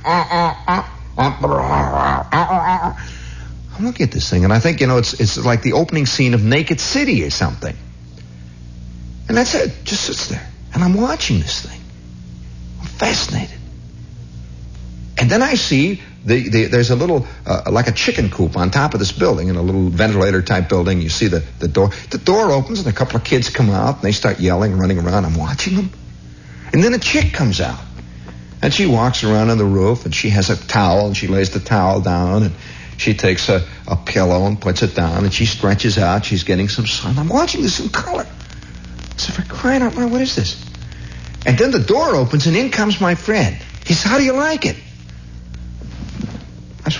[3.77, 6.07] I'm looking at this thing, and I think, you know, it's, it's like the opening
[6.07, 7.77] scene of Naked City or something.
[9.29, 9.73] And that's it.
[9.85, 10.47] Just sits there.
[10.73, 11.81] And I'm watching this thing.
[12.81, 13.59] I'm fascinated.
[15.19, 18.71] And then I see the, the, there's a little, uh, like a chicken coop on
[18.71, 21.03] top of this building in a little ventilator type building.
[21.03, 21.91] You see the, the door.
[22.11, 24.99] The door opens and a couple of kids come out and they start yelling, running
[24.99, 25.27] around.
[25.27, 25.91] I'm watching them.
[26.73, 27.79] And then a chick comes out.
[28.63, 31.51] And she walks around on the roof and she has a towel and she lays
[31.51, 32.55] the towel down and
[32.97, 36.25] she takes a, a pillow and puts it down and she stretches out.
[36.25, 37.19] She's getting some sun.
[37.19, 38.27] I'm watching this in color.
[38.27, 40.65] I said, for crying out loud, what is this?
[41.45, 43.57] And then the door opens and in comes my friend.
[43.85, 44.77] He says, how do you like it?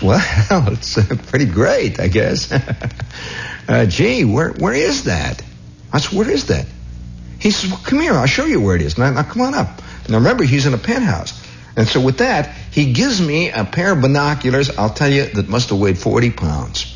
[0.03, 2.53] I well, it's uh, pretty great, I guess.
[3.69, 5.43] uh, gee, where where is that?
[5.93, 6.67] I said, where is that?
[7.39, 8.99] He says, well, come here, I'll show you where it is.
[8.99, 9.83] Now, now come on up.
[10.09, 11.41] Now remember, he's in a penthouse.
[11.77, 15.49] And so with that, he gives me a pair of binoculars, I'll tell you, that
[15.49, 16.95] must have weighed 40 pounds.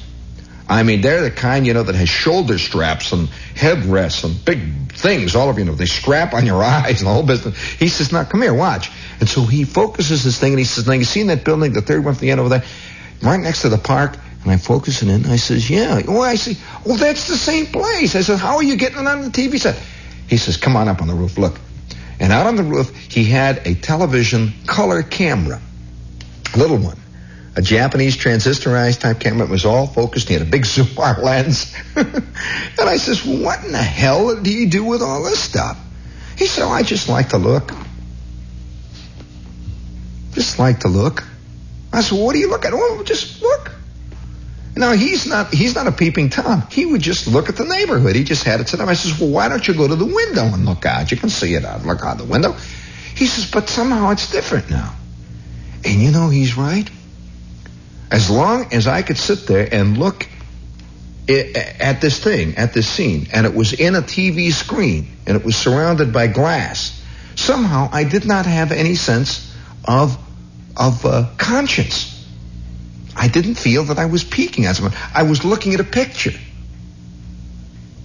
[0.69, 4.93] I mean, they're the kind, you know, that has shoulder straps and headrests and big
[4.93, 5.75] things all of you know.
[5.75, 7.59] They strap on your eyes and the whole business.
[7.59, 8.91] He says, now come here, watch.
[9.21, 11.73] And so he focuses this thing and he says, now you see in that building,
[11.73, 12.65] the third one from the end over there,
[13.23, 14.17] right next to the park?
[14.43, 15.27] And I focus it in.
[15.27, 16.01] I says, yeah.
[16.07, 16.57] Oh, I see.
[16.87, 18.15] Oh, that's the same place.
[18.15, 19.81] I said, how are you getting it on the TV set?
[20.29, 21.59] He says, come on up on the roof, look.
[22.21, 25.61] And out on the roof, he had a television color camera.
[26.57, 26.99] little one.
[27.57, 29.47] A Japanese transistorized type camera.
[29.47, 30.29] It was all focused.
[30.29, 31.75] He had a big zoom lens.
[31.97, 32.25] and
[32.79, 35.79] I says, what in the hell do you do with all this stuff?
[36.37, 37.73] He said, oh, I just like to look.
[40.33, 41.28] Just like to look.
[41.93, 42.73] I said, what do you look at?
[42.75, 43.73] Oh, just look.
[44.79, 46.63] Now he's not he's not a peeping tom.
[46.71, 48.15] He would just look at the neighborhood.
[48.15, 48.89] He just had it set up.
[48.89, 51.11] I says, Well, why don't you go to the window and look out?
[51.11, 51.85] You can see it out.
[51.85, 52.53] Look out the window.
[53.17, 54.95] He says, But somehow it's different now.
[55.85, 56.89] And you know he's right.
[58.11, 60.29] As long as I could sit there and look
[61.29, 65.45] at this thing, at this scene, and it was in a TV screen, and it
[65.45, 67.03] was surrounded by glass,
[67.35, 69.53] somehow I did not have any sense
[69.85, 70.17] of
[70.79, 72.15] of uh, conscience.
[73.17, 74.95] I didn't feel that I was peeking at someone.
[75.13, 76.39] I was looking at a picture.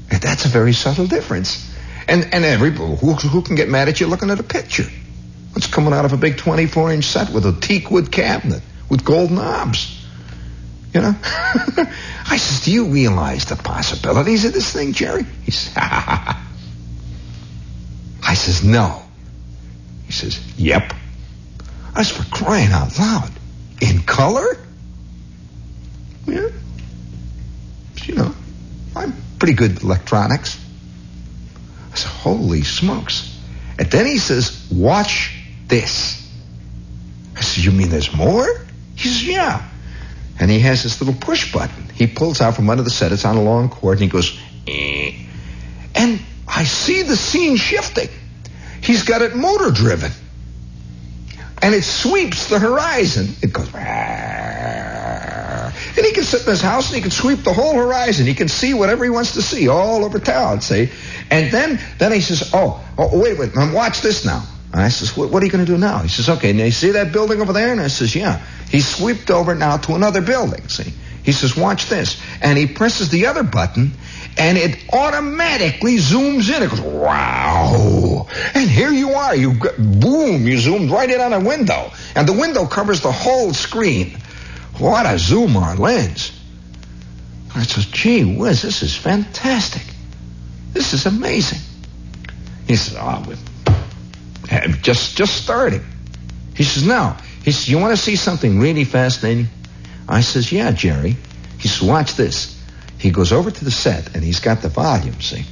[0.09, 1.71] And that's a very subtle difference.
[2.07, 4.85] And and every who, who can get mad at you looking at a picture?
[5.55, 9.05] It's coming out of a big 24 inch set with a teak wood cabinet with
[9.05, 9.99] gold knobs.
[10.93, 11.15] You know?
[11.23, 15.25] I says, Do you realize the possibilities of this thing, Jerry?
[15.43, 16.35] He says, I
[18.33, 19.01] says, No.
[20.05, 20.93] He says, Yep.
[21.95, 23.31] I was for crying out loud.
[23.81, 24.57] In color?
[26.25, 26.49] Yeah.
[28.03, 28.35] You know,
[28.95, 30.59] I'm pretty good at electronics.
[31.91, 33.29] I said, holy smokes.
[33.77, 35.35] And then he says, watch
[35.67, 36.19] this.
[37.35, 38.47] I said, you mean there's more?
[38.95, 39.69] He says, yeah.
[40.39, 41.89] And he has this little push button.
[41.93, 43.11] He pulls out from under the set.
[43.11, 45.13] It's on a long cord, and he goes, eh.
[45.95, 48.09] and I see the scene shifting.
[48.81, 50.11] He's got it motor driven.
[51.63, 53.29] And it sweeps the horizon.
[53.41, 53.69] It goes,
[55.95, 58.25] and he can sit in his house and he can sweep the whole horizon.
[58.25, 60.89] He can see whatever he wants to see all over town, see?
[61.29, 64.43] And then, then he says, oh, oh wait, wait, watch this now.
[64.71, 65.99] And I says, what, what are you going to do now?
[65.99, 67.71] He says, okay, now you see that building over there?
[67.71, 68.43] And I says, yeah.
[68.69, 70.91] He swept over now to another building, see?
[71.23, 72.21] He says, watch this.
[72.41, 73.91] And he presses the other button
[74.37, 76.63] and it automatically zooms in.
[76.63, 78.27] It goes, wow.
[78.55, 79.35] And here you are.
[79.35, 81.91] You, boom, you zoomed right in on a window.
[82.15, 84.17] And the window covers the whole screen.
[84.77, 86.39] What a zoom on lens.
[87.55, 89.83] I said, gee whiz, this is fantastic.
[90.73, 91.59] This is amazing.
[92.67, 95.85] He says, ah, oh, we're just, just starting.
[96.55, 99.47] He says, now, he says, you want to see something really fascinating?
[100.07, 101.15] I says, yeah, Jerry.
[101.59, 102.59] He says, watch this.
[103.03, 105.43] He goes over to the set and he's got the volume, see?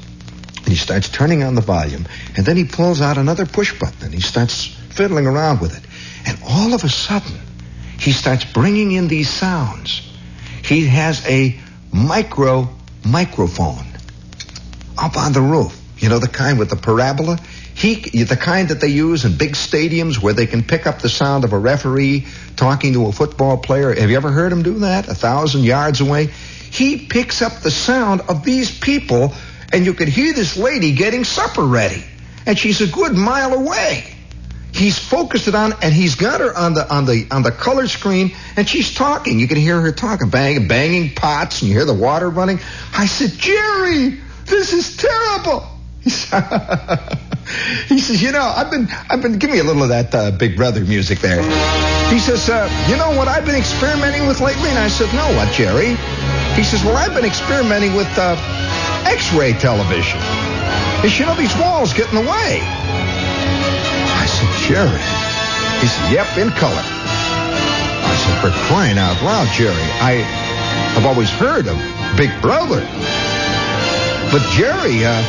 [0.56, 4.06] And he starts turning on the volume and then he pulls out another push button
[4.06, 5.84] and he starts fiddling around with it.
[6.26, 7.38] And all of a sudden,
[8.00, 10.02] he starts bringing in these sounds.
[10.64, 11.60] He has a
[11.92, 12.70] micro
[13.04, 13.86] microphone
[14.98, 15.78] up on the roof.
[15.98, 17.38] You know, the kind with the parabola?
[17.76, 21.10] He, the kind that they use in big stadiums where they can pick up the
[21.10, 23.94] sound of a referee talking to a football player.
[23.94, 25.10] Have you ever heard him do that?
[25.10, 26.30] A thousand yards away?
[26.72, 29.34] He picks up the sound of these people,
[29.72, 32.04] and you could hear this lady getting supper ready.
[32.46, 34.16] And she's a good mile away
[34.74, 37.88] he's focused it on, and he's got her on the on the on the color
[37.88, 39.40] screen, and she's talking.
[39.40, 42.60] You can hear her talking, banging, banging pots, and you hear the water running.
[42.94, 45.68] I said, Jerry, this is terrible.
[47.88, 50.32] He says, you know, I've been, I've been, give me a little of that uh,
[50.32, 51.42] Big Brother music there.
[52.10, 54.70] He says, uh, you know what I've been experimenting with lately?
[54.70, 55.98] And I said, no, what, Jerry?
[56.56, 58.36] He says, well, I've been experimenting with uh,
[59.08, 60.20] X-ray television.
[61.02, 62.64] He says, you know, these walls get in the way.
[62.64, 65.04] I said, Jerry.
[65.82, 66.84] He said, yep, in color.
[66.84, 70.24] I said, for crying out loud, Jerry, I
[70.96, 71.76] have always heard of
[72.16, 72.80] Big Brother.
[74.32, 75.20] But Jerry, uh,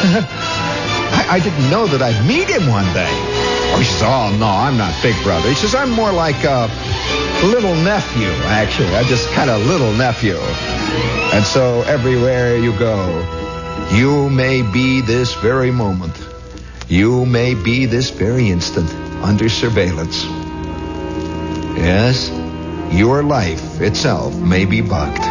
[1.12, 3.10] I, I, didn't know that I'd meet him one day.
[3.72, 5.48] Oh, he says, oh, no, I'm not Big Brother.
[5.48, 6.70] He says, I'm more like a
[7.44, 8.94] little nephew, actually.
[8.94, 10.36] I'm just kind of little nephew.
[11.32, 13.20] And so everywhere you go,
[13.92, 16.16] you may be this very moment
[16.90, 18.92] you may be this very instant
[19.22, 20.24] under surveillance.
[21.78, 22.28] Yes,
[22.92, 25.22] your life itself may be bugged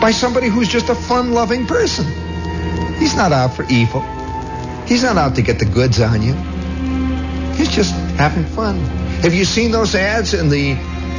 [0.00, 2.06] by somebody who's just a fun loving person.
[3.00, 4.02] He's not out for evil.
[4.86, 6.34] He's not out to get the goods on you.
[7.54, 8.78] He's just having fun.
[9.22, 10.74] Have you seen those ads in the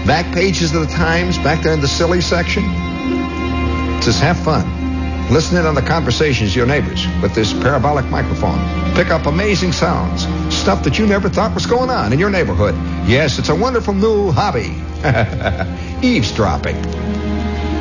[0.06, 2.64] back pages of the Times, back there in the silly section?
[2.66, 5.32] It says, have fun.
[5.32, 8.60] Listen in on the conversations of your neighbors with this parabolic microphone.
[8.96, 10.24] Pick up amazing sounds,
[10.54, 12.76] stuff that you never thought was going on in your neighborhood.
[13.08, 14.76] Yes, it's a wonderful new hobby.
[16.06, 16.76] Eavesdropping.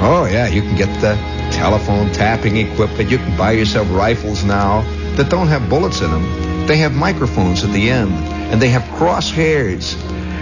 [0.02, 1.16] Oh, yeah, you can get the
[1.60, 3.10] telephone tapping equipment.
[3.10, 4.80] You can buy yourself rifles now
[5.16, 6.66] that don't have bullets in them.
[6.66, 8.12] They have microphones at the end,
[8.50, 9.94] and they have crosshairs,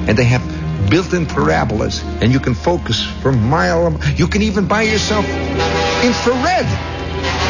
[0.06, 0.44] and they have
[0.88, 4.00] built-in parabolas, and you can focus for mile.
[4.14, 5.24] You can even buy yourself
[6.04, 6.68] infrared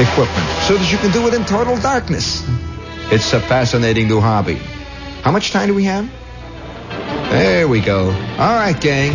[0.01, 2.43] equipment so that you can do it in total darkness.
[3.13, 4.59] It's a fascinating new hobby.
[5.25, 6.09] How much time do we have?
[7.31, 8.07] There we go.
[8.39, 9.13] All right, gang.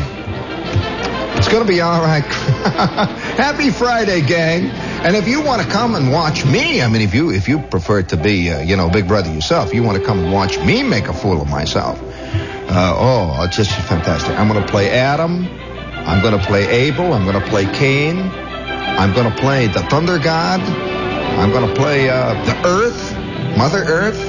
[1.53, 2.23] Going to be all right.
[3.37, 4.71] Happy Friday, gang.
[5.05, 7.59] And if you want to come and watch me, I mean, if you if you
[7.59, 10.57] prefer to be, uh, you know, Big Brother yourself, you want to come and watch
[10.57, 12.01] me make a fool of myself.
[12.01, 14.31] Uh, oh, it's just fantastic.
[14.31, 15.47] I'm going to play Adam.
[15.47, 17.13] I'm going to play Abel.
[17.13, 18.17] I'm going to play Cain.
[18.17, 20.59] I'm going to play the Thunder God.
[20.59, 23.15] I'm going to play uh, the Earth,
[23.59, 24.19] Mother Earth.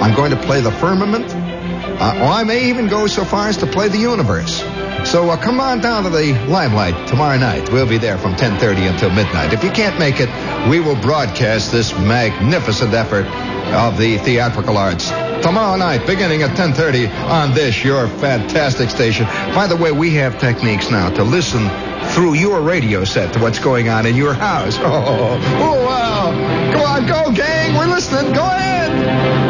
[0.00, 1.34] I'm going to play the firmament.
[1.34, 4.62] Uh, or I may even go so far as to play the universe.
[5.04, 7.70] So uh, come on down to the limelight tomorrow night.
[7.70, 9.52] We'll be there from 10:30 until midnight.
[9.52, 10.28] If you can't make it,
[10.68, 13.26] we will broadcast this magnificent effort
[13.74, 15.10] of the theatrical arts
[15.42, 19.26] tomorrow night, beginning at 10:30 on this your fantastic station.
[19.54, 21.68] By the way, we have techniques now to listen
[22.14, 24.78] through your radio set to what's going on in your house.
[24.84, 26.72] Oh, oh wow!
[26.72, 27.76] Come on, go, gang!
[27.76, 28.32] We're listening.
[28.32, 29.43] Go ahead.